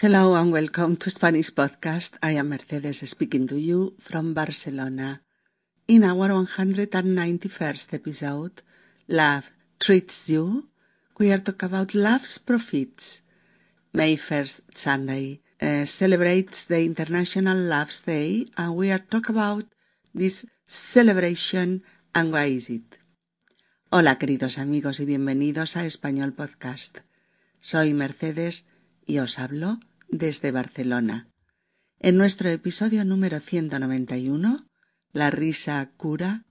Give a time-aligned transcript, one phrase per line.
[0.00, 2.14] Hello and welcome to Spanish Podcast.
[2.22, 5.22] I am Mercedes speaking to you from Barcelona.
[5.88, 8.62] In our 191st episode,
[9.08, 9.50] Love
[9.80, 10.68] Treats You,
[11.18, 13.22] we are talking about love's profits.
[13.92, 19.64] May 1st Sunday uh, celebrates the International Love's Day and we are talking about
[20.14, 21.82] this celebration
[22.14, 23.00] and why is it.
[23.90, 26.98] Hola queridos amigos y bienvenidos a Español Podcast.
[27.58, 28.68] Soy Mercedes
[29.04, 31.28] y os hablo desde Barcelona.
[32.00, 34.68] En nuestro episodio número 191,
[35.12, 36.44] La risa cura,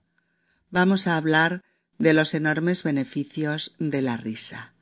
[0.70, 1.62] vamos a hablar
[1.98, 4.74] de los enormes beneficios de la risa,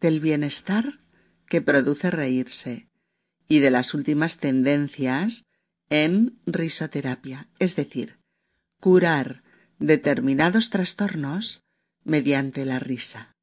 [0.00, 1.00] del bienestar
[1.46, 2.88] que produce reírse
[3.48, 5.44] y de las últimas tendencias
[5.90, 8.18] en risoterapia, es decir,
[8.80, 9.42] curar
[9.78, 11.62] determinados trastornos
[12.04, 13.36] mediante la risa.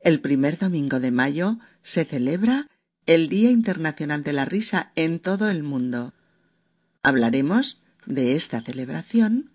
[0.00, 2.68] El primer domingo de mayo se celebra
[3.08, 6.12] el Día Internacional de la Risa en todo el mundo.
[7.02, 9.50] Hablaremos de esta celebración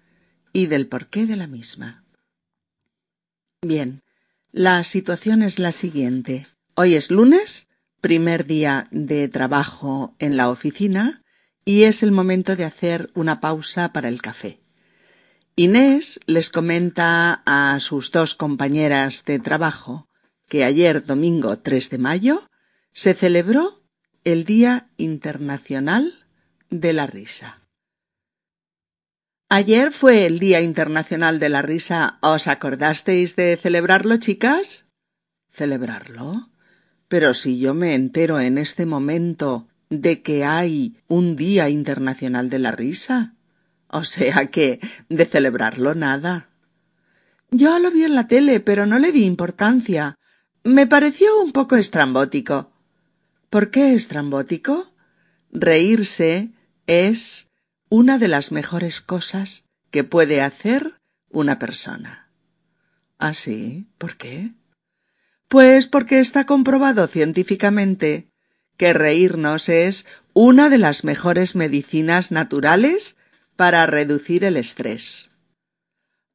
[0.53, 2.03] y del porqué de la misma.
[3.61, 4.01] Bien,
[4.51, 6.47] la situación es la siguiente.
[6.73, 7.67] Hoy es lunes,
[8.01, 11.21] primer día de trabajo en la oficina,
[11.63, 14.63] y es el momento de hacer una pausa para el café.
[15.55, 20.07] Inés les comenta a sus dos compañeras de trabajo
[20.49, 22.49] que ayer domingo 3 de mayo
[22.93, 23.83] se celebró
[24.23, 26.13] el Día Internacional
[26.69, 27.61] de la Risa.
[29.49, 32.17] Ayer fue el Día Internacional de la Risa.
[32.21, 34.85] ¿Os acordasteis de celebrarlo, chicas?
[35.51, 36.49] ¿Celebrarlo?
[37.07, 42.59] Pero si yo me entero en este momento de que hay un Día Internacional de
[42.59, 43.35] la Risa.
[43.87, 46.49] O sea que de celebrarlo nada.
[47.51, 50.17] Yo lo vi en la tele, pero no le di importancia.
[50.63, 52.72] Me pareció un poco estrambótico.
[53.53, 54.91] ¿Por qué estrambótico?
[55.51, 56.49] Reírse
[56.87, 57.51] es
[57.87, 60.95] una de las mejores cosas que puede hacer
[61.29, 62.31] una persona.
[63.19, 63.85] ¿Ah, sí?
[63.99, 64.53] ¿Por qué?
[65.49, 68.27] Pues porque está comprobado científicamente
[68.75, 73.17] que reírnos es una de las mejores medicinas naturales
[73.55, 75.29] para reducir el estrés.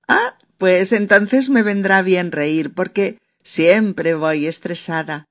[0.06, 5.26] Ah, pues entonces me vendrá bien reír porque siempre voy estresada.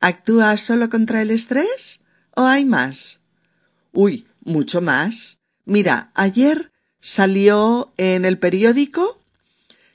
[0.00, 2.04] ¿Actúa solo contra el estrés?
[2.34, 3.20] ¿O hay más?
[3.92, 5.40] Uy, mucho más.
[5.64, 9.22] Mira, ayer salió en el periódico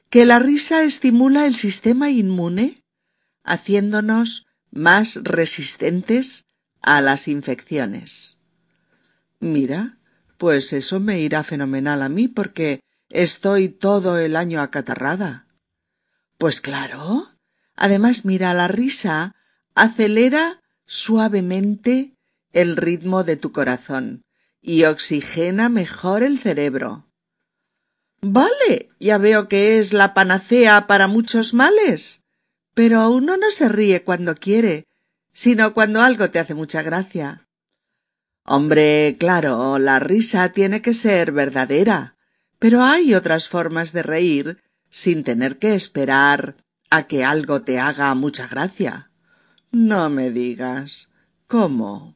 [0.10, 2.84] que la risa estimula el sistema inmune,
[3.44, 6.46] haciéndonos más resistentes
[6.82, 8.38] a las infecciones.
[9.40, 9.98] Mira,
[10.38, 15.48] pues eso me irá fenomenal a mí porque estoy todo el año acatarrada.
[16.38, 17.32] Pues claro.
[17.76, 19.34] Además, mira, la risa
[19.75, 22.16] acelera suavemente
[22.53, 24.24] el ritmo de tu corazón
[24.62, 27.06] y oxigena mejor el cerebro.
[28.22, 32.24] Vale, ya veo que es la panacea para muchos males.
[32.74, 34.88] Pero uno no se ríe cuando quiere,
[35.31, 37.47] sino cuando algo te hace mucha gracia.
[38.44, 42.16] Hombre, claro, la risa tiene que ser verdadera,
[42.59, 46.56] pero hay otras formas de reír sin tener que esperar
[46.90, 49.12] a que algo te haga mucha gracia.
[49.78, 51.09] No me digas.
[51.47, 52.16] ¿Cómo?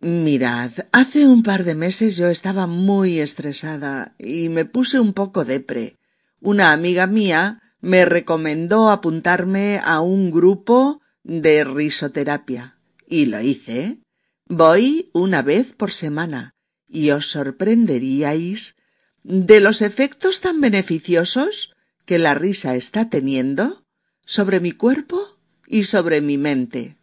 [0.00, 5.44] Mirad, hace un par de meses yo estaba muy estresada y me puse un poco
[5.44, 5.94] depre.
[6.40, 14.00] Una amiga mía me recomendó apuntarme a un grupo de risoterapia y lo hice.
[14.46, 16.56] Voy una vez por semana
[16.88, 18.74] y os sorprenderíais
[19.22, 21.70] de los efectos tan beneficiosos
[22.04, 23.84] que la risa está teniendo
[24.26, 25.37] sobre mi cuerpo
[25.68, 26.96] y sobre mi mente.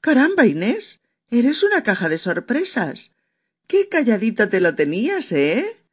[0.00, 3.12] Caramba, Inés, eres una caja de sorpresas.
[3.66, 5.84] Qué calladito te lo tenías, ¿eh?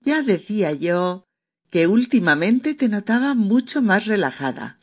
[0.00, 1.24] Ya decía yo
[1.70, 4.80] que últimamente te notaba mucho más relajada.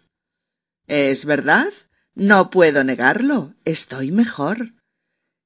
[0.88, 1.72] Es verdad,
[2.16, 4.73] no puedo negarlo, estoy mejor.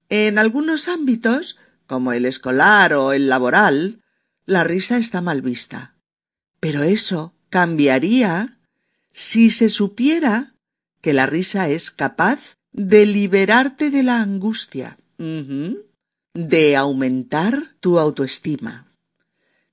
[0.10, 1.58] En algunos ámbitos,
[1.88, 4.04] como el escolar o el laboral,
[4.46, 5.96] la risa está mal vista.
[6.60, 8.60] Pero eso cambiaría
[9.12, 10.53] si se supiera
[11.04, 14.98] que la risa es capaz de liberarte de la angustia,
[16.34, 18.90] de aumentar tu autoestima,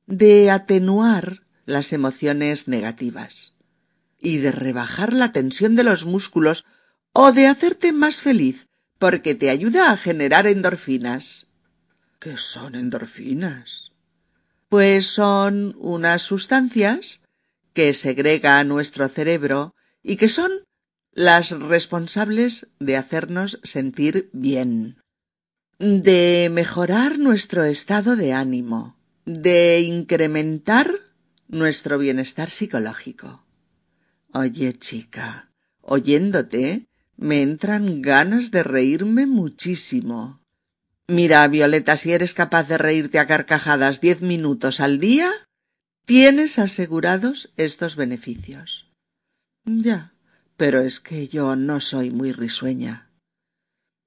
[0.08, 3.54] de atenuar las emociones negativas
[4.18, 6.64] y de rebajar la tensión de los músculos
[7.12, 8.66] o de hacerte más feliz
[8.98, 11.46] porque te ayuda a generar endorfinas.
[12.18, 13.92] ¿Qué son endorfinas?
[14.68, 17.22] Pues son unas sustancias
[17.72, 20.50] que segrega nuestro cerebro y que son
[21.12, 25.00] las responsables de hacernos sentir bien,
[25.78, 30.90] de mejorar nuestro estado de ánimo, de incrementar
[31.48, 33.44] nuestro bienestar psicológico.
[34.32, 36.86] Oye, chica, oyéndote,
[37.16, 40.40] me entran ganas de reírme muchísimo.
[41.08, 45.30] Mira, Violeta, si eres capaz de reírte a carcajadas diez minutos al día,
[46.04, 48.88] tienes asegurados estos beneficios.
[49.64, 50.14] Ya,
[50.60, 53.10] pero es que yo no soy muy risueña.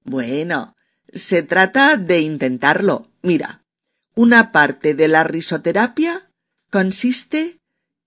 [0.04, 0.76] Bueno,
[1.12, 3.10] se trata de intentarlo.
[3.22, 3.64] Mira,
[4.14, 6.30] una parte de la risoterapia
[6.70, 7.58] consiste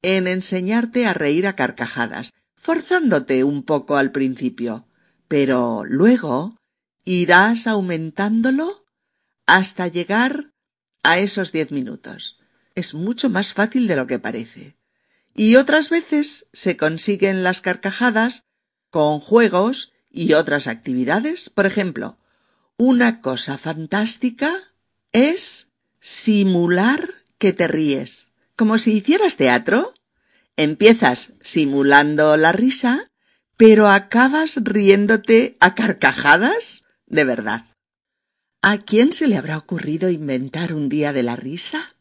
[0.02, 4.88] en enseñarte a reír a carcajadas, forzándote un poco al principio,
[5.28, 6.56] pero luego
[7.04, 8.86] irás aumentándolo
[9.46, 10.54] hasta llegar
[11.04, 12.40] a esos diez minutos.
[12.76, 14.77] Es mucho más fácil de lo que parece.
[15.40, 18.48] Y otras veces se consiguen las carcajadas
[18.90, 21.52] con juegos y otras actividades.
[21.52, 22.18] Por ejemplo,
[22.76, 24.52] una cosa fantástica
[25.12, 25.68] es
[26.00, 27.08] simular
[27.38, 28.32] que te ríes.
[28.56, 29.94] Como si hicieras teatro.
[30.56, 33.12] Empiezas simulando la risa,
[33.58, 37.68] pero acabas riéndote a carcajadas de verdad.
[38.64, 41.96] ¿A quién se le habrá ocurrido inventar un día de la risa?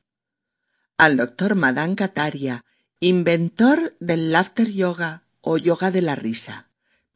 [0.96, 2.64] Al doctor Madan Kataria,
[3.00, 6.68] inventor del laughter yoga o yoga de la risa.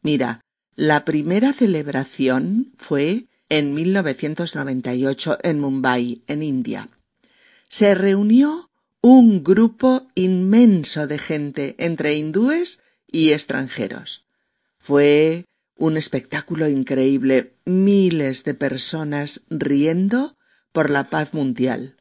[0.03, 0.41] Mira,
[0.77, 6.89] la primera celebración fue en 1998 en Mumbai, en India.
[7.69, 8.71] Se reunió
[9.03, 14.25] un grupo inmenso de gente entre hindúes y extranjeros.
[14.79, 15.47] Fue
[15.77, 20.37] un espectáculo increíble, miles de personas riendo
[20.73, 21.97] por la paz mundial.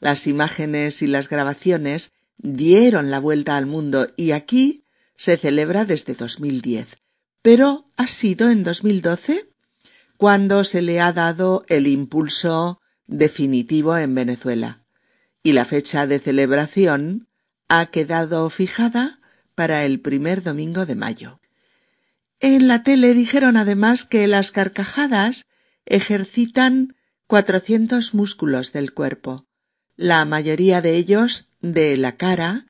[0.00, 4.84] Las imágenes y las grabaciones dieron la vuelta al mundo y aquí
[5.16, 6.98] se celebra desde 2010.
[7.42, 9.48] Pero ha sido en 2012
[10.16, 14.84] cuando se le ha dado el impulso definitivo en Venezuela
[15.42, 17.28] y la fecha de celebración
[17.68, 19.20] ha quedado fijada
[19.54, 21.40] para el primer domingo de mayo.
[22.40, 25.46] En la tele dijeron además que las carcajadas
[25.86, 26.96] ejercitan
[27.26, 29.46] cuatrocientos músculos del cuerpo,
[29.96, 32.66] la mayoría de ellos de la cara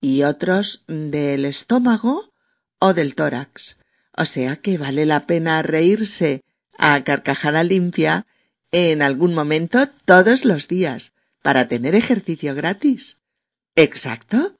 [0.00, 2.32] y otros del estómago
[2.78, 3.78] o del tórax.
[4.16, 6.42] O sea que vale la pena reírse
[6.76, 8.26] a carcajada limpia
[8.70, 11.12] en algún momento todos los días,
[11.42, 13.16] para tener ejercicio gratis.
[13.74, 14.56] Exacto.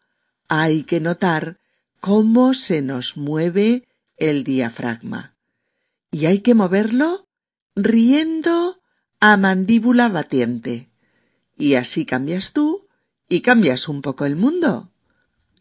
[0.48, 1.58] Hay que notar
[2.00, 3.86] cómo se nos mueve
[4.16, 5.34] el diafragma.
[6.10, 7.26] Y hay que moverlo
[7.76, 8.80] riendo
[9.20, 10.88] a mandíbula batiente.
[11.56, 12.77] Y así cambias tú
[13.28, 14.90] y cambias un poco el mundo.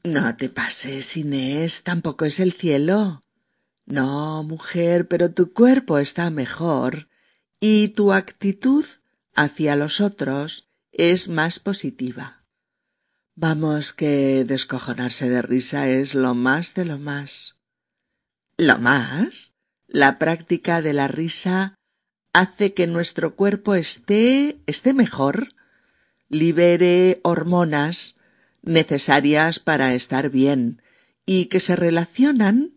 [0.04, 3.24] No te pases, Inés, tampoco es el cielo.
[3.86, 7.08] No, mujer, pero tu cuerpo está mejor
[7.60, 8.86] y tu actitud
[9.36, 12.44] hacia los otros es más positiva.
[13.36, 17.56] Vamos que descojonarse de risa es lo más de lo más.
[18.58, 19.54] ¿Lo más?
[19.88, 21.76] La práctica de la risa
[22.34, 25.50] hace que nuestro cuerpo esté esté mejor,
[26.30, 28.16] libere hormonas
[28.62, 30.82] necesarias para estar bien
[31.26, 32.74] y que se relacionan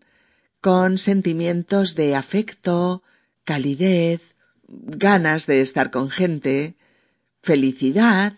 [0.61, 3.03] con sentimientos de afecto,
[3.43, 4.35] calidez,
[4.67, 6.75] ganas de estar con gente,
[7.41, 8.33] felicidad,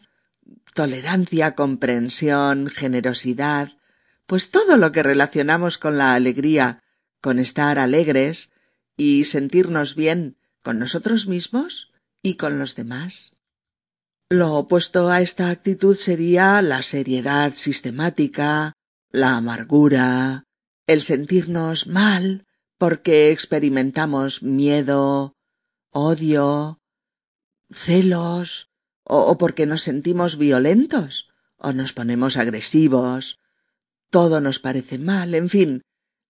[0.74, 3.74] tolerancia, comprensión, generosidad,
[4.26, 6.82] pues todo lo que relacionamos con la alegría,
[7.22, 8.52] con estar alegres
[8.98, 11.92] y sentirnos bien con nosotros mismos
[12.22, 13.33] y con los demás.
[14.34, 18.74] Lo opuesto a esta actitud sería la seriedad sistemática,
[19.12, 20.46] la amargura,
[20.88, 22.48] el sentirnos mal
[22.80, 25.36] porque experimentamos miedo,
[25.92, 26.80] odio,
[27.70, 28.72] celos,
[29.04, 33.40] o, porque nos sentimos violentos, o nos ponemos agresivos,
[34.10, 35.84] todo nos parece mal, en fin,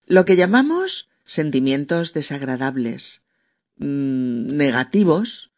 [0.04, 3.22] lo que llamamos sentimientos desagradables,
[3.76, 5.52] mmm, negativos,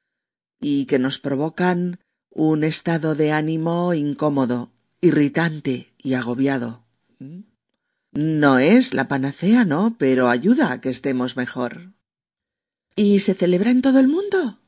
[0.61, 2.06] y que nos provocan
[2.37, 6.85] un estado de ánimo incómodo, irritante y agobiado.
[8.13, 9.97] No es la panacea, ¿no?
[9.99, 11.93] Pero ayuda a que estemos mejor.
[12.95, 14.61] ¿Y se celebra en todo el mundo?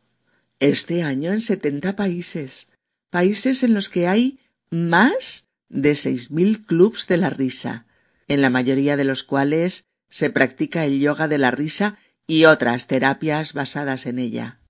[0.61, 2.69] este año en setenta países,
[3.11, 7.87] países en los que hay más de seis mil clubs de la risa,
[8.27, 12.87] en la mayoría de los cuales se practica el yoga de la risa y otras
[12.87, 14.61] terapias basadas en ella.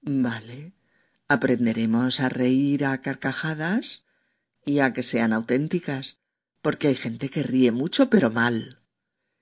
[0.00, 0.72] Vale,
[1.28, 4.04] aprenderemos a reír a carcajadas
[4.64, 6.18] y a que sean auténticas,
[6.62, 8.80] porque hay gente que ríe mucho pero mal.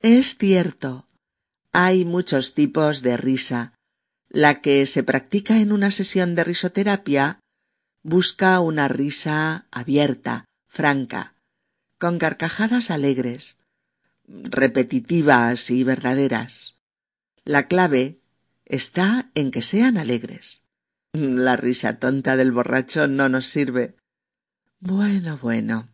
[0.01, 1.09] Es cierto.
[1.73, 3.73] Hay muchos tipos de risa.
[4.29, 7.41] La que se practica en una sesión de risoterapia
[8.03, 11.35] busca una risa abierta, franca,
[11.99, 13.57] con carcajadas alegres,
[14.27, 16.75] repetitivas y verdaderas.
[17.45, 18.21] La clave
[18.67, 20.64] está en que sean alegres.
[21.15, 23.95] La risa tonta del borracho no nos sirve.
[24.81, 25.89] Bueno, bueno.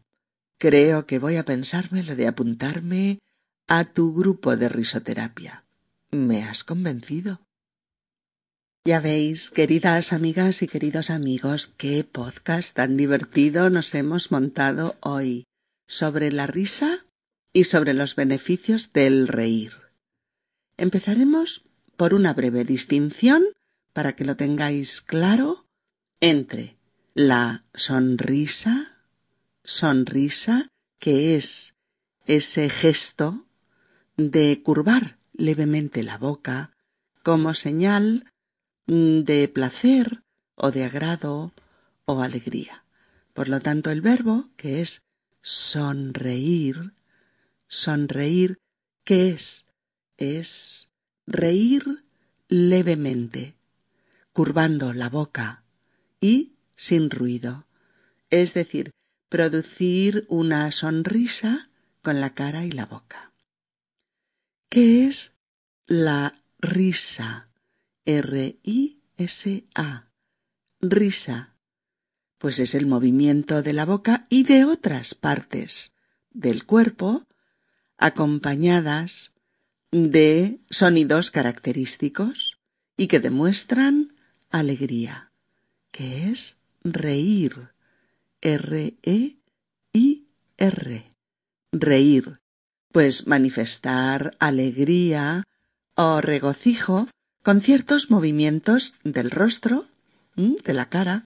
[0.58, 3.18] Creo que voy a pensarme lo de apuntarme
[3.68, 5.64] a tu grupo de risoterapia.
[6.10, 7.42] Me has convencido.
[8.86, 15.44] Ya veis, queridas amigas y queridos amigos, qué podcast tan divertido nos hemos montado hoy
[15.86, 17.04] sobre la risa
[17.52, 19.74] y sobre los beneficios del reír.
[20.78, 21.62] Empezaremos
[21.98, 23.44] por una breve distinción,
[23.92, 25.66] para que lo tengáis claro,
[26.20, 26.76] entre
[27.14, 29.02] la sonrisa,
[29.62, 30.68] sonrisa,
[30.98, 31.76] que es
[32.26, 33.46] ese gesto
[34.16, 36.76] de curvar levemente la boca
[37.22, 38.32] como señal
[38.86, 40.22] de placer
[40.54, 41.52] o de agrado
[42.04, 42.84] o alegría.
[43.32, 45.06] Por lo tanto, el verbo, que es
[45.42, 46.92] sonreír,
[47.68, 48.58] sonreír,
[49.04, 49.66] ¿qué es?
[50.18, 50.92] Es
[51.26, 52.04] reír
[52.48, 53.54] levemente,
[54.32, 55.64] curvando la boca
[56.20, 57.66] y sin ruido,
[58.30, 58.90] es decir,
[59.28, 61.70] producir una sonrisa
[62.02, 63.32] con la cara y la boca.
[64.68, 65.34] ¿Qué es
[65.86, 67.48] la risa?
[68.04, 70.10] R-I-S-A.
[70.80, 71.56] Risa.
[72.38, 75.94] Pues es el movimiento de la boca y de otras partes
[76.30, 77.26] del cuerpo
[77.98, 79.34] acompañadas
[79.90, 82.58] de sonidos característicos
[82.96, 84.09] y que demuestran
[84.50, 85.32] alegría,
[85.90, 87.70] que es reír.
[88.42, 89.42] R-E-I-R.
[91.72, 92.40] Reír.
[92.92, 95.44] Pues manifestar alegría
[95.94, 97.08] o regocijo
[97.42, 99.86] con ciertos movimientos del rostro,
[100.36, 101.24] de la cara,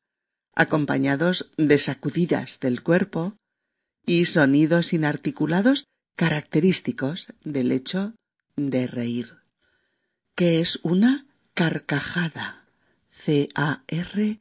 [0.54, 3.37] acompañados de sacudidas del cuerpo
[4.04, 8.14] y sonidos inarticulados característicos del hecho
[8.57, 9.38] de reír,
[10.35, 12.63] que es una carcajada.
[13.25, 14.35] C-A-R-C-A-J-A-D-A.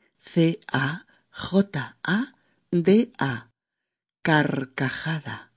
[4.22, 5.54] Carcajada.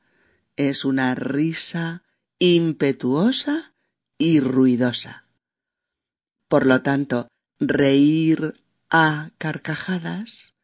[0.55, 2.05] Es una risa
[2.39, 3.75] impetuosa
[4.17, 5.25] y ruidosa.
[6.47, 7.27] Por lo tanto,
[7.59, 8.55] reír
[8.91, 10.55] a carcajadas,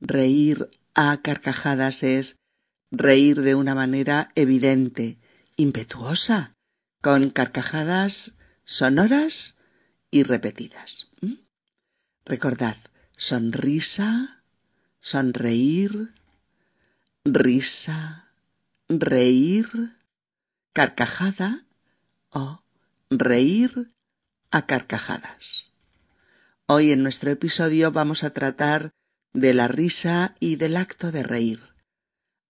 [0.00, 2.38] reír a carcajadas es
[2.90, 5.18] reír de una manera evidente,
[5.56, 6.54] impetuosa,
[7.02, 9.54] con carcajadas sonoras
[10.10, 11.10] y repetidas.
[11.20, 11.45] ¿Mm?
[12.26, 12.76] Recordad,
[13.16, 14.42] sonrisa,
[14.98, 16.12] sonreír,
[17.24, 18.32] risa,
[18.88, 19.68] reír,
[20.72, 21.66] carcajada
[22.30, 22.64] o
[23.10, 23.92] reír
[24.50, 25.70] a carcajadas.
[26.66, 28.90] Hoy en nuestro episodio vamos a tratar
[29.32, 31.60] de la risa y del acto de reír,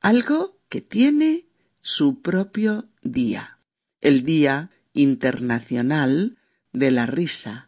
[0.01, 1.49] algo que tiene
[1.83, 3.59] su propio día,
[4.01, 6.39] el Día Internacional
[6.73, 7.66] de la Risa,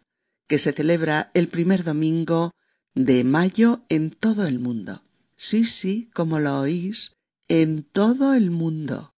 [0.48, 2.52] que se celebra el primer domingo
[2.94, 5.04] de mayo en todo el mundo.
[5.36, 7.12] Sí, sí, como lo oís,
[7.46, 9.14] en todo el mundo.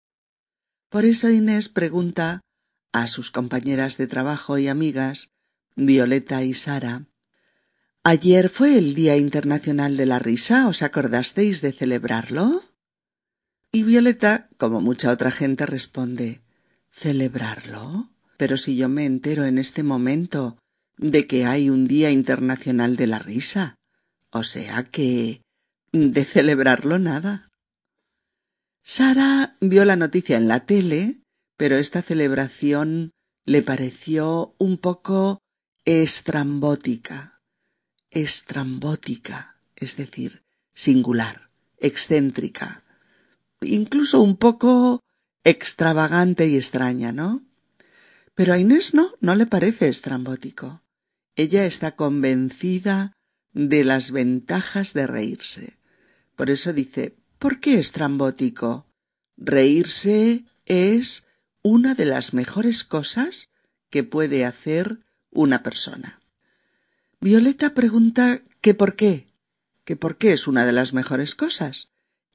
[0.90, 2.42] Por eso Inés pregunta
[2.92, 5.32] a sus compañeras de trabajo y amigas,
[5.76, 7.06] Violeta y Sara.
[8.04, 12.64] Ayer fue el Día Internacional de la Risa, ¿os acordasteis de celebrarlo?
[13.72, 16.42] Y Violeta, como mucha otra gente, responde
[16.92, 18.10] ¿Celebrarlo?
[18.38, 20.58] Pero si yo me entero en este momento
[21.00, 23.76] de que hay un Día Internacional de la Risa.
[24.30, 25.42] O sea que...
[25.92, 27.50] de celebrarlo nada.
[28.84, 31.20] Sara vio la noticia en la tele
[31.60, 33.12] pero esta celebración
[33.44, 35.42] le pareció un poco
[35.84, 37.42] estrambótica,
[38.12, 42.86] estrambótica, es decir, singular, excéntrica,
[43.60, 45.04] incluso un poco
[45.44, 47.44] extravagante y extraña, ¿no?
[48.36, 50.82] Pero a Inés no, no le parece estrambótico.
[51.40, 53.14] Ella está convencida
[53.54, 55.78] de las ventajas de reírse.
[56.36, 58.88] Por eso dice, ¿por qué estrambótico?
[59.38, 61.28] Reírse es
[61.62, 63.48] una de las mejores cosas
[63.90, 65.00] que puede hacer
[65.32, 66.20] una persona.
[67.22, 69.30] Violeta pregunta que por qué,
[69.86, 71.88] que por qué es una de las mejores cosas.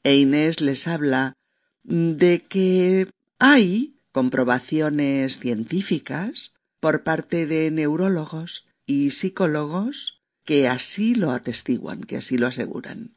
[0.02, 1.34] E Inés les habla
[1.82, 12.02] de que hay comprobaciones científicas por parte de neurólogos y psicólogos que así lo atestiguan,
[12.02, 13.16] que así lo aseguran.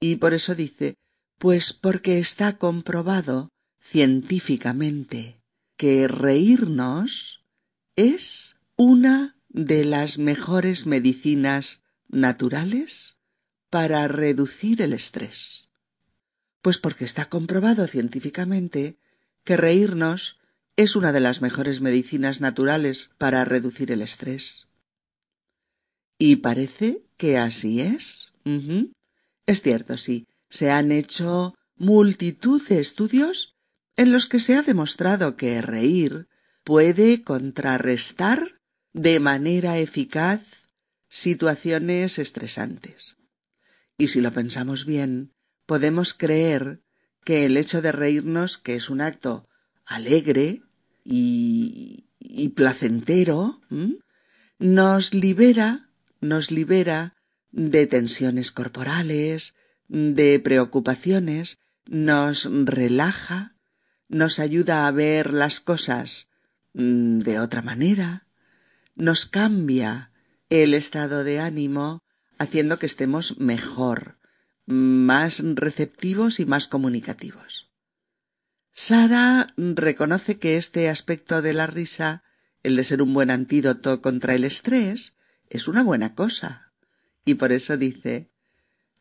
[0.00, 0.94] Y por eso dice,
[1.38, 3.50] pues porque está comprobado
[3.80, 5.40] científicamente
[5.76, 7.44] que reírnos
[7.96, 13.18] es una de las mejores medicinas naturales
[13.68, 15.68] para reducir el estrés.
[16.62, 18.98] Pues porque está comprobado científicamente
[19.44, 20.39] que reírnos
[20.82, 24.66] es una de las mejores medicinas naturales para reducir el estrés.
[26.16, 28.32] Y parece que así es.
[29.44, 30.26] Es cierto, sí.
[30.48, 33.56] Se han hecho multitud de estudios
[33.96, 36.28] en los que se ha demostrado que reír
[36.64, 38.58] puede contrarrestar
[38.94, 40.40] de manera eficaz
[41.10, 43.18] situaciones estresantes.
[43.98, 45.34] Y si lo pensamos bien,
[45.66, 46.80] podemos creer
[47.22, 49.46] que el hecho de reírnos, que es un acto
[49.84, 50.62] alegre
[51.04, 53.60] y, y placentero,
[54.58, 55.90] nos libera,
[56.20, 57.16] nos libera
[57.50, 59.54] de tensiones corporales,
[59.88, 63.56] de preocupaciones, nos relaja,
[64.08, 66.28] nos ayuda a ver las cosas
[66.74, 68.26] mm, de otra manera,
[68.94, 70.12] nos cambia
[70.48, 72.02] el estado de ánimo,
[72.38, 74.18] haciendo que estemos mejor,
[74.66, 77.69] más receptivos y más comunicativos.
[78.82, 82.22] Sara reconoce que este aspecto de la risa,
[82.62, 85.18] el de ser un buen antídoto contra el estrés,
[85.50, 86.72] es una buena cosa.
[87.26, 88.30] Y por eso dice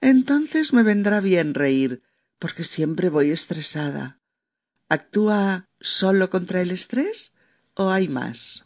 [0.01, 2.03] Entonces me vendrá bien reír,
[2.39, 4.19] porque siempre voy estresada.
[4.89, 7.33] ¿Actúa solo contra el estrés
[7.73, 8.65] o hay más?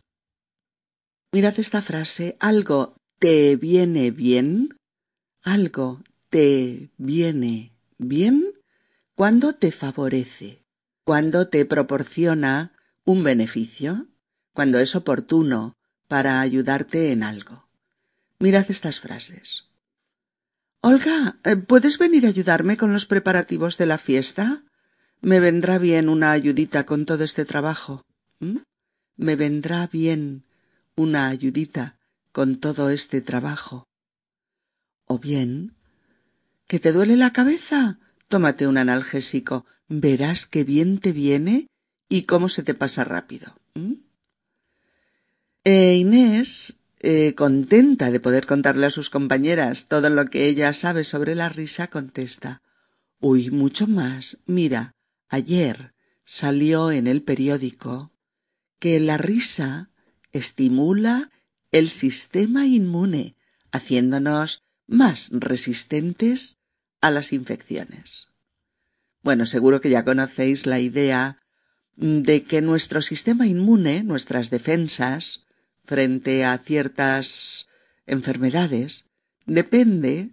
[1.31, 4.79] Mirad esta frase, algo te viene bien,
[5.43, 6.01] algo
[6.31, 8.51] te viene bien
[9.13, 10.62] cuando te favorece,
[11.03, 12.73] cuando te proporciona
[13.05, 14.07] un beneficio,
[14.53, 15.75] cuando es oportuno
[16.07, 17.67] para ayudarte en algo.
[18.39, 19.65] Mirad estas frases.
[20.81, 24.63] Olga, eh, ¿puedes venir a ayudarme con los preparativos de la fiesta?
[25.21, 28.05] Me vendrá bien una ayudita con todo este trabajo.
[28.39, 28.57] ¿Mm?
[29.15, 30.43] Me vendrá bien
[30.95, 31.97] una ayudita
[32.31, 33.85] con todo este trabajo.
[35.05, 35.75] O bien,
[36.67, 37.99] ¿que te duele la cabeza?
[38.33, 39.63] Tómate un analgésico.
[39.87, 41.67] Verás qué bien te viene
[42.09, 43.55] y cómo se te pasa rápido.
[45.63, 51.03] E Inés eh, contenta de poder contarle a sus compañeras todo lo que ella sabe
[51.03, 52.63] sobre la risa, contesta
[53.19, 54.39] Uy, mucho más.
[54.47, 54.95] Mira,
[55.29, 55.93] ayer
[56.25, 58.13] salió en el periódico
[58.79, 59.91] que la risa
[60.31, 61.29] estimula
[61.71, 63.35] el sistema inmune,
[63.71, 66.57] haciéndonos más resistentes
[67.03, 68.29] a las infecciones.
[69.23, 71.37] Bueno, seguro que ya conocéis la idea
[71.97, 75.41] de que nuestro sistema inmune, nuestras defensas,
[75.83, 77.67] frente a ciertas
[78.07, 79.09] enfermedades
[79.45, 80.31] depende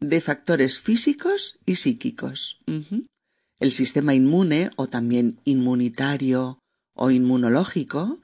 [0.00, 2.60] de factores físicos y psíquicos.
[3.58, 6.58] El sistema inmune o también inmunitario
[6.92, 8.20] o inmunológico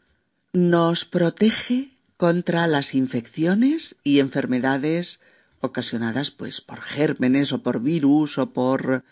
[0.53, 5.21] nos protege contra las infecciones y enfermedades
[5.61, 9.05] ocasionadas pues por gérmenes o por virus o por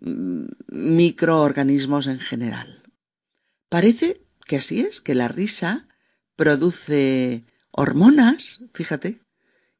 [0.00, 2.82] mm, microorganismos en general.
[3.68, 5.88] Parece que así es, que la risa
[6.36, 9.22] produce hormonas, fíjate,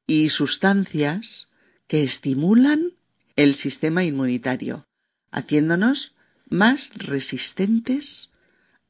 [0.06, 1.48] y sustancias
[1.86, 2.94] que estimulan
[3.36, 4.88] el sistema inmunitario,
[5.30, 6.14] haciéndonos
[6.48, 8.30] más resistentes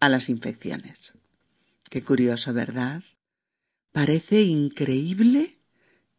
[0.01, 1.13] a las infecciones.
[1.89, 3.03] Qué curioso, ¿verdad?
[3.93, 5.59] Parece increíble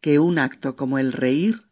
[0.03, 1.63] que un acto como el reír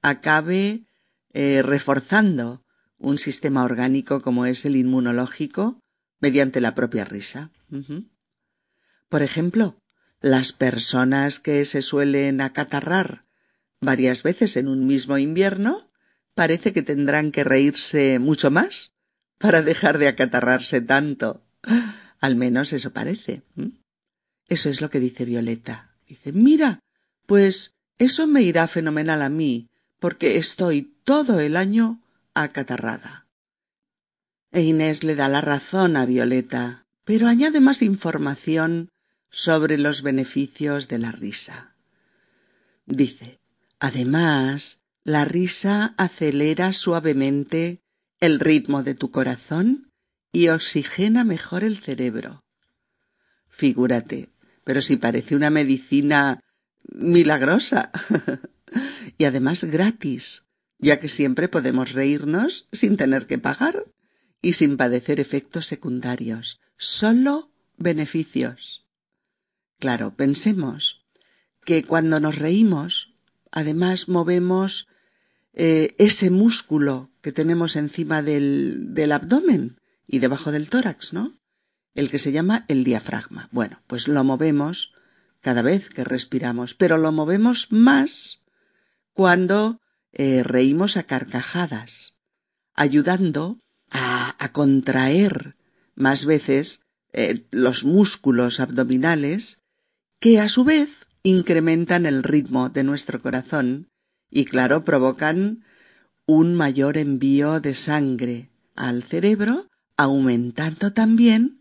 [0.00, 0.86] acabe
[1.34, 2.64] eh, reforzando
[2.98, 5.78] un sistema orgánico como es el inmunológico
[6.18, 7.50] mediante la propia risa.
[9.10, 9.76] Por ejemplo,
[10.22, 13.26] las personas que se suelen acatarrar
[13.82, 15.90] varias veces en un mismo invierno
[16.34, 18.94] parece que tendrán que reírse mucho más
[19.36, 21.44] para dejar de acatarrarse tanto.
[22.18, 23.42] Al menos eso parece.
[24.48, 25.90] Eso es lo que dice Violeta.
[26.06, 26.80] Dice, mira,
[27.26, 32.02] pues eso me irá fenomenal a mí, porque estoy todo el año
[32.34, 33.26] acatarrada.
[34.52, 38.90] E Inés le da la razón a Violeta, pero añade más información
[39.30, 41.74] sobre los beneficios de la risa.
[42.86, 43.40] Dice,
[43.80, 47.82] además, la risa acelera suavemente
[48.20, 49.90] el ritmo de tu corazón
[50.32, 52.40] y oxigena mejor el cerebro.
[53.48, 54.30] Figúrate,
[54.64, 56.40] pero si parece una medicina
[56.92, 57.90] milagrosa.
[59.18, 60.46] y además gratis,
[60.78, 63.86] ya que siempre podemos reírnos sin tener que pagar
[64.42, 68.86] y sin padecer efectos secundarios, solo beneficios.
[69.78, 71.04] Claro, pensemos
[71.64, 73.14] que cuando nos reímos,
[73.50, 74.86] además movemos
[75.54, 81.38] eh, ese músculo que tenemos encima del, del abdomen y debajo del tórax, ¿no?
[81.94, 83.48] el que se llama el diafragma.
[83.52, 84.93] Bueno, pues lo movemos
[85.44, 88.40] cada vez que respiramos, pero lo movemos más
[89.12, 89.78] cuando
[90.12, 92.14] eh, reímos a carcajadas,
[92.72, 95.54] ayudando a, a contraer
[95.94, 96.80] más veces
[97.12, 99.58] eh, los músculos abdominales
[100.18, 103.90] que a su vez incrementan el ritmo de nuestro corazón
[104.30, 105.62] y claro provocan
[106.26, 111.60] un mayor envío de sangre al cerebro, aumentando también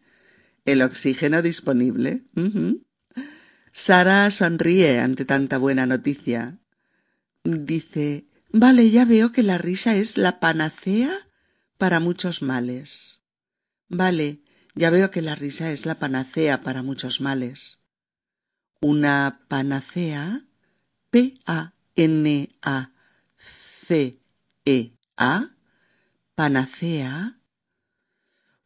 [0.64, 2.24] el oxígeno disponible.
[3.76, 6.60] Sara sonríe ante tanta buena noticia.
[7.44, 11.12] Dice Vale, ya veo que la risa es la panacea
[11.80, 13.24] para muchos males.
[13.90, 14.44] Vale,
[14.76, 17.80] ya veo que la risa es la panacea para muchos males.
[18.80, 20.46] Una panacea,
[21.10, 21.74] P-A-N-A-C-E-A,
[26.36, 27.40] panacea.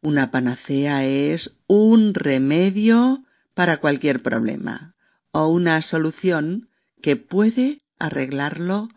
[0.02, 4.96] Una panacea es un remedio para cualquier problema
[5.38, 6.68] o una solución
[7.00, 8.88] que puede arreglarlo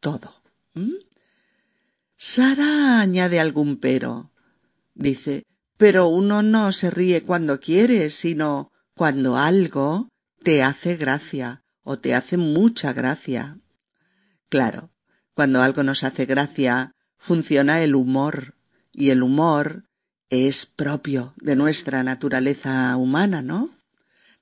[0.00, 0.42] todo.
[0.74, 0.94] ¿Mm?
[2.16, 4.30] Sara añade algún pero.
[4.94, 5.44] Dice,
[5.76, 10.08] pero uno no se ríe cuando quiere, sino cuando algo
[10.42, 13.58] te hace gracia o te hace mucha gracia.
[14.48, 14.90] Claro,
[15.34, 18.54] cuando algo nos hace gracia, funciona el humor,
[18.92, 19.84] y el humor
[20.30, 23.77] es propio de nuestra naturaleza humana, ¿no?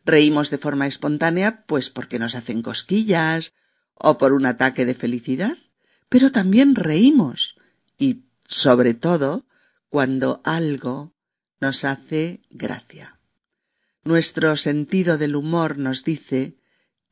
[0.06, 3.54] Reímos de forma espontánea, pues porque nos hacen cosquillas,
[3.94, 5.58] o por un ataque de felicidad,
[6.08, 7.56] pero también reímos,
[7.98, 9.46] y sobre todo
[9.88, 11.12] cuando algo
[11.60, 13.18] nos hace gracia.
[14.04, 16.56] Nuestro sentido del humor nos dice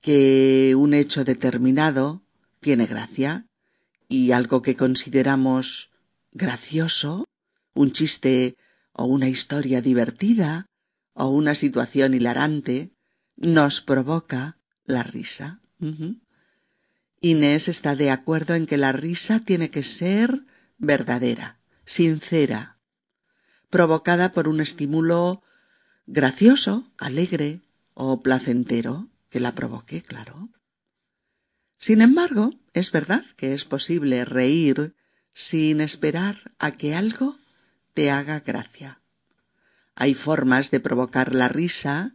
[0.00, 2.22] que un hecho determinado
[2.60, 3.48] tiene gracia
[4.08, 5.90] y algo que consideramos
[6.30, 7.24] gracioso,
[7.74, 8.56] un chiste
[8.92, 10.66] o una historia divertida
[11.14, 12.92] o una situación hilarante,
[13.36, 15.60] nos provoca la risa.
[17.20, 20.44] Inés está de acuerdo en que la risa tiene que ser
[20.76, 22.78] verdadera, sincera,
[23.70, 25.42] provocada por un estímulo
[26.06, 27.62] gracioso, alegre
[27.94, 30.50] o placentero que la provoque, claro.
[31.78, 34.94] Sin embargo, es verdad que es posible reír
[35.32, 37.38] sin esperar a que algo
[37.94, 39.00] te haga gracia.
[39.96, 42.14] Hay formas de provocar la risa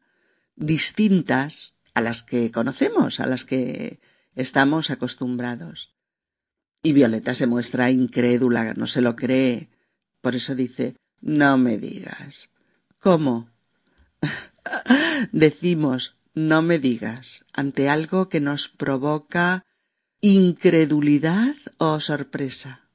[0.56, 4.00] distintas a las que conocemos, a las que
[4.36, 5.96] estamos acostumbrados.
[6.84, 9.70] Y Violeta se muestra incrédula, no se lo cree.
[10.22, 12.50] Por eso dice no me digas.
[13.00, 13.50] ¿Cómo?
[15.32, 19.66] Decimos no me digas ante algo que nos provoca
[20.22, 22.88] incredulidad o sorpresa,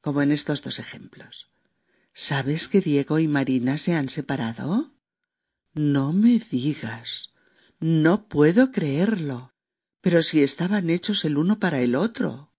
[0.00, 1.51] como en estos dos ejemplos.
[2.14, 4.92] ¿Sabes que Diego y Marina se han separado?
[5.72, 7.30] No me digas.
[7.80, 9.54] No puedo creerlo.
[10.02, 12.52] Pero si estaban hechos el uno para el otro.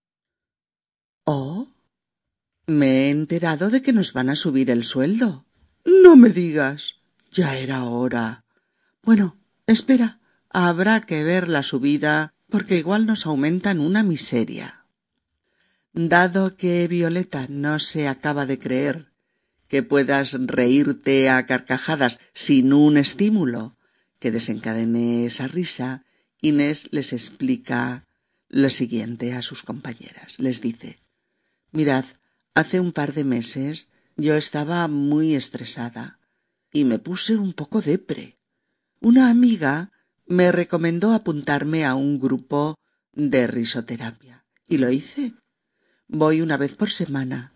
[1.24, 1.72] ¿Oh?
[2.66, 5.46] Me he enterado de que nos van a subir el sueldo.
[5.86, 7.02] No me digas.
[7.32, 8.46] Ya era hora.
[9.04, 9.38] Bueno,
[9.68, 10.20] espera.
[10.50, 14.86] Habrá que ver la subida porque igual nos aumentan una miseria.
[15.94, 19.13] Dado que Violeta no se acaba de creer
[19.74, 23.76] que puedas reírte a carcajadas sin un estímulo
[24.20, 26.06] que desencadene esa risa,
[26.42, 28.06] Inés les explica
[28.50, 30.38] lo siguiente a sus compañeras.
[30.38, 31.00] Les dice
[31.72, 32.06] Mirad,
[32.54, 36.20] Hace un par de meses yo estaba muy estresada
[36.72, 38.38] y me puse un poco depre.
[39.00, 39.92] Una amiga
[40.28, 42.76] me recomendó apuntarme a un grupo
[43.12, 45.34] de risoterapia y lo hice.
[46.08, 47.53] Voy una vez por semana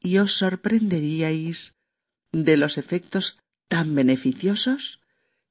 [0.00, 1.76] y os sorprenderíais
[2.32, 5.00] de los efectos tan beneficiosos